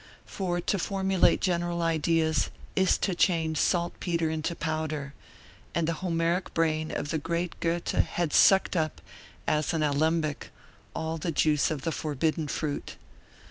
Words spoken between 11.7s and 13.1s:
the forbidden fruit.